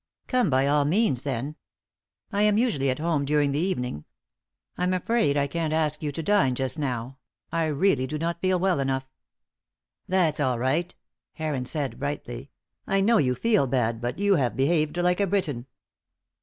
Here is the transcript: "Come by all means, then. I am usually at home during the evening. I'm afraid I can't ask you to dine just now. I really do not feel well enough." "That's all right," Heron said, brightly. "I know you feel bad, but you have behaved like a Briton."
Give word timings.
"Come 0.25 0.49
by 0.49 0.65
all 0.65 0.83
means, 0.83 1.21
then. 1.21 1.57
I 2.31 2.41
am 2.41 2.57
usually 2.57 2.89
at 2.89 2.97
home 2.97 3.23
during 3.23 3.51
the 3.51 3.59
evening. 3.59 4.05
I'm 4.75 4.95
afraid 4.95 5.37
I 5.37 5.45
can't 5.45 5.71
ask 5.73 6.01
you 6.01 6.11
to 6.13 6.23
dine 6.23 6.55
just 6.55 6.79
now. 6.79 7.19
I 7.51 7.65
really 7.65 8.07
do 8.07 8.17
not 8.17 8.41
feel 8.41 8.57
well 8.57 8.79
enough." 8.79 9.05
"That's 10.07 10.39
all 10.39 10.57
right," 10.57 10.95
Heron 11.33 11.65
said, 11.65 11.99
brightly. 11.99 12.49
"I 12.87 12.99
know 13.01 13.17
you 13.19 13.35
feel 13.35 13.67
bad, 13.67 14.01
but 14.01 14.17
you 14.17 14.37
have 14.37 14.57
behaved 14.57 14.97
like 14.97 15.19
a 15.19 15.27
Briton." 15.27 15.67